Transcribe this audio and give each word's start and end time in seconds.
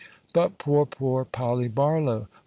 But 0.33 0.57
poor, 0.57 0.87
poor 0.87 1.25
Polly 1.25 1.67
Barlow! 1.67 2.27